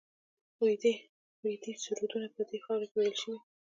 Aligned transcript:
ویدي 1.43 1.73
سرودونه 1.83 2.27
په 2.35 2.41
دې 2.49 2.57
خاوره 2.65 2.85
کې 2.91 2.95
ویل 2.97 3.15
شوي 3.21 3.39